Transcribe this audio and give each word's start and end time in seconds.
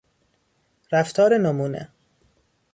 رفتار 0.91 1.33
نمونه 1.37 1.89